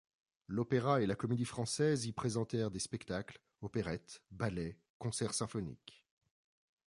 L'Opéra 0.47 1.03
et 1.03 1.05
la 1.05 1.13
Comédie-Française 1.15 2.07
y 2.07 2.11
présentèrent 2.11 2.71
des 2.71 2.79
spectacles, 2.79 3.39
opérettes, 3.61 4.23
ballets, 4.31 4.79
concerts 4.97 5.35
symphoniques. 5.35 6.07